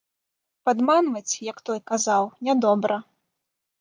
[0.69, 2.97] Падманваць, як той казаў, нядобра.